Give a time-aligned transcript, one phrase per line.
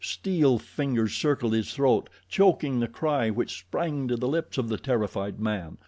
[0.03, 4.77] Steel fingers circled his throat, choking the cry which sprang to the lips of the
[4.79, 5.77] terrified man.